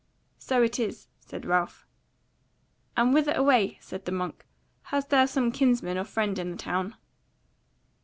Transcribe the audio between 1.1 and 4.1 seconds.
said Ralph. "And whither away?" said